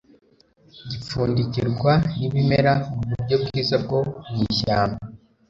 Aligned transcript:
Gipfundikirwa 0.89 1.91
nibimera 2.17 2.73
muburyo 2.95 3.35
bwiza 3.43 3.75
bwo 3.83 3.99
mwishyamba 4.31 4.99